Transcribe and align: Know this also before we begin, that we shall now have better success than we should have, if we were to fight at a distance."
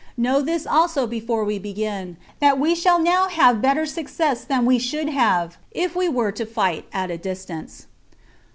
Know 0.17 0.41
this 0.41 0.65
also 0.65 1.05
before 1.05 1.43
we 1.43 1.59
begin, 1.59 2.17
that 2.39 2.57
we 2.59 2.73
shall 2.73 2.97
now 2.97 3.27
have 3.29 3.61
better 3.61 3.85
success 3.85 4.43
than 4.43 4.65
we 4.65 4.79
should 4.79 5.09
have, 5.09 5.59
if 5.69 5.95
we 5.95 6.09
were 6.09 6.31
to 6.31 6.45
fight 6.47 6.85
at 6.91 7.11
a 7.11 7.19
distance." 7.19 7.85